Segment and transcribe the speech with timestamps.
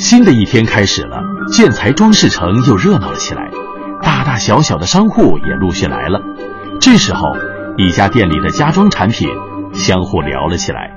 [0.00, 1.20] 新的一天开始了，
[1.52, 3.50] 建材装饰城又热闹了起来，
[4.02, 6.18] 大大小小的商户也陆续来了。
[6.80, 7.36] 这时候，
[7.76, 9.28] 一家店里的家装产品
[9.74, 10.90] 相互聊了起来。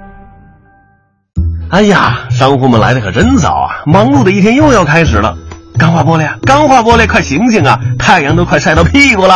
[1.70, 3.84] 哎呀，商户们来的可真早啊！
[3.86, 5.38] 忙碌的一天又要开始了。
[5.78, 7.78] 钢化玻璃，钢化玻璃，快醒醒啊！
[8.00, 9.36] 太阳都快晒到屁股了。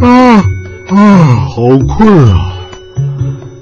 [0.00, 0.44] 啊
[0.90, 2.52] 啊，好困啊！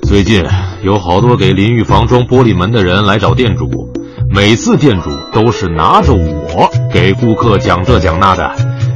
[0.02, 0.44] 最近
[0.82, 3.90] 有好多给淋浴房装玻璃门的人来找店主，
[4.34, 8.50] 每次店主都是拿着我给顾客讲这讲那的，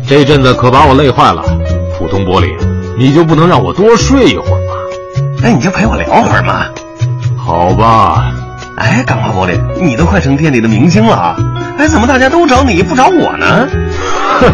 [0.04, 1.44] 这阵子可把我累坏了。
[1.96, 2.52] 普通玻璃，
[2.98, 4.74] 你就不能让我多睡一会儿吗？
[5.44, 6.64] 哎，你就陪我聊会儿嘛。
[7.36, 8.32] 好吧。
[8.78, 11.36] 哎，钢化玻璃，你都快成店里的明星了啊！
[11.78, 13.68] 哎，怎么大家都找你不找我呢？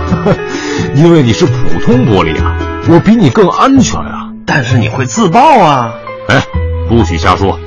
[0.95, 2.59] 因为你是普通玻璃啊，
[2.91, 4.28] 我比你更安全啊。
[4.45, 5.95] 但是你会自爆啊！
[6.28, 6.42] 哎，
[6.91, 7.59] 不许瞎说，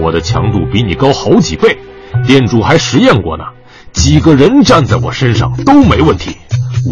[0.00, 1.78] 我的强度比你高好几倍，
[2.26, 3.44] 店主还实验过呢，
[3.92, 6.36] 几个人站在我身上都没问题。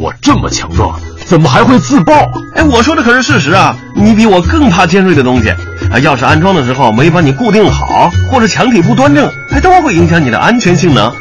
[0.01, 2.15] 我这么强壮，怎么还会自爆？
[2.55, 3.77] 哎，我说的可是事实啊！
[3.95, 5.51] 你比我更怕尖锐的东西
[5.91, 5.99] 啊！
[6.01, 11.13] 要是安装的时候没把你固定好，或者墙体不端正，哎，都会影响你的安全性能。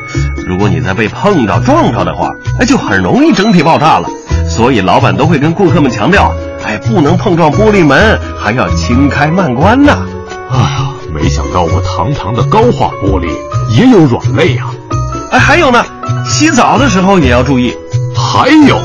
[0.48, 2.30] 如果你再被碰到、撞着的话，
[2.60, 4.08] 哎，就很容易整体爆炸了。
[4.50, 9.92] 所以老板都会跟顾客们强调，哎，不能碰撞玻璃门，还要轻开慢关呢。
[10.50, 13.28] 哎呀，没想到我堂堂的钢化玻璃
[13.76, 14.66] 也有软肋呀！
[15.32, 15.84] 哎，还有呢，
[16.28, 17.74] 洗澡的时候也要注意。
[18.16, 18.80] 还有，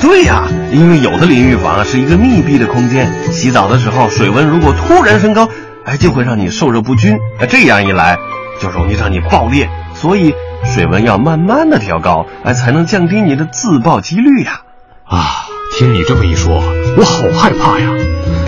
[0.00, 5.48] 对呀，因为有的淋浴房是一个密闭的空间，洗澡的时候水温如果突然升高，
[5.84, 8.18] 哎，就会让你受热不均，哎，这样一来
[8.60, 9.68] 就容易让你爆裂。
[9.94, 14.62] 所以水温要慢慢的调高，哎，才能降低你的自爆几率呀。
[15.04, 15.46] 啊，
[15.78, 16.62] 听你这么一说，
[16.96, 17.88] 我好害怕呀。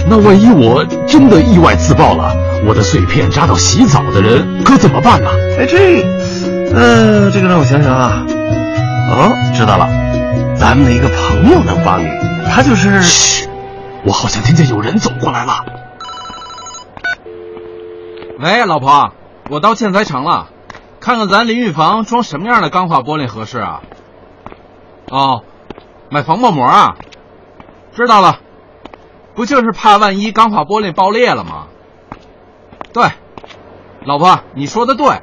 [0.08, 2.34] 那万一我真的意外自爆了，
[2.66, 5.30] 我的碎片扎到洗澡的人可怎么办呢？
[5.58, 6.02] 哎，这，
[6.74, 8.24] 呃，这个让我想想啊。
[9.10, 9.88] 哦，知道了，
[10.56, 12.08] 咱们的一个朋友能帮你，
[12.48, 13.02] 他就是。
[13.02, 13.48] 嘘，
[14.04, 15.64] 我好像听见有人走过来了。
[18.38, 19.12] 喂，老婆，
[19.50, 20.48] 我到建材城了，
[21.00, 23.80] 看看咱淋浴房装什么样的钢化玻璃合适啊？
[25.10, 25.42] 哦，
[26.08, 26.96] 买防爆膜啊？
[27.96, 28.38] 知道了，
[29.34, 31.66] 不就是怕万一钢化玻璃爆裂了吗？
[32.92, 33.04] 对，
[34.04, 35.20] 老婆，你说的对，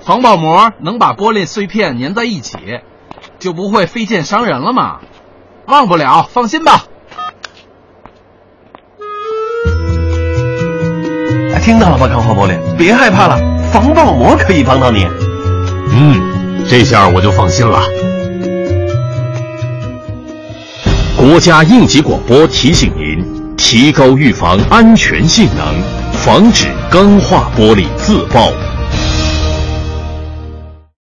[0.00, 2.58] 防爆膜能把玻璃碎片粘在一起。
[3.38, 5.00] 就不会飞溅伤人了嘛？
[5.66, 6.84] 忘不了，放心吧。
[11.60, 12.56] 听到了吗，钢化玻璃？
[12.76, 13.36] 别害怕了，
[13.72, 15.06] 防爆膜可以帮到你。
[15.90, 17.80] 嗯，这下我就放心了。
[21.16, 28.52] 国家应急广播提醒您：提高预防安全性能，防止钢化玻璃自爆。